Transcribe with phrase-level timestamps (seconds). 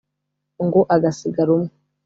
[0.65, 1.69] ngo agasiga rumwe